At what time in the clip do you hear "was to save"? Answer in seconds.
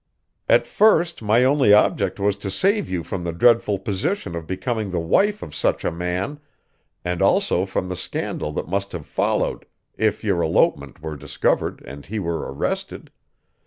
2.19-2.89